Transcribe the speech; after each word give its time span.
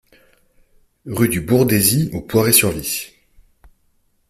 Rue 1.05 1.29
du 1.29 1.41
Bourdaisy 1.41 2.09
au 2.13 2.21
Poiré-sur-Vie 2.21 3.13